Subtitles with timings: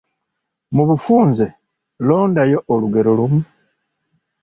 [0.75, 1.45] Mu bufunze
[2.07, 3.39] londayo olugero lumu.